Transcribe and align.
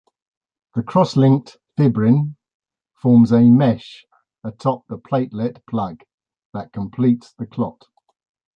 The 0.73 0.81
cross-linked 0.81 1.57
fibrin 1.77 2.35
forms 2.95 3.31
a 3.31 3.41
mesh 3.41 4.03
atop 4.43 4.87
the 4.87 4.97
platelet 4.97 5.63
plug 5.67 6.01
that 6.53 6.73
completes 6.73 7.33
the 7.33 7.45
clot. 7.45 7.85